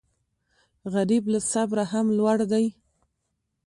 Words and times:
غریب 0.93 1.23
له 1.33 1.39
صبره 1.51 1.83
هم 1.91 2.05
لوړ 2.17 2.37
دی 2.51 2.65